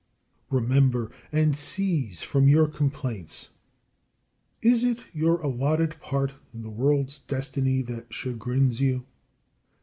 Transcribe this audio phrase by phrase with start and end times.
[0.49, 3.49] Remember and cease from your complaints.
[4.63, 9.05] Is it your allotted part in the world's destiny that chagrins you?